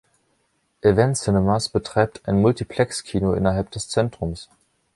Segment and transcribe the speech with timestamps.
[0.81, 4.49] Event Cinemas betreibt ein Multiplex-Kino innerhalb des Zentrums.